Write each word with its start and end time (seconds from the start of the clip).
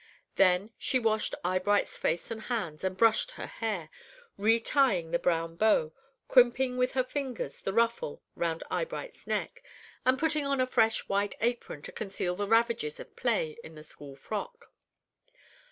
Then, 0.33 0.71
she 0.79 0.97
washed 0.97 1.35
Eyebright's 1.45 1.95
face 1.95 2.31
and 2.31 2.41
hands, 2.41 2.83
and 2.83 2.97
brushed 2.97 3.29
her 3.29 3.45
hair, 3.45 3.91
retying 4.35 5.11
the 5.11 5.19
brown 5.19 5.57
bow, 5.57 5.93
crimping 6.27 6.75
with 6.75 6.93
her 6.93 7.03
fingers 7.03 7.61
the 7.61 7.71
ruffle 7.71 8.23
round 8.33 8.63
Eyebright's 8.71 9.27
neck, 9.27 9.61
and 10.03 10.17
putting 10.17 10.43
on 10.43 10.59
a 10.59 10.65
fresh 10.65 11.07
white 11.07 11.35
apron 11.39 11.83
to 11.83 11.91
conceal 11.91 12.35
the 12.35 12.47
ravages 12.47 12.99
of 12.99 13.15
play 13.15 13.57
in 13.63 13.75
the 13.75 13.83
school 13.83 14.15
frock. 14.15 14.73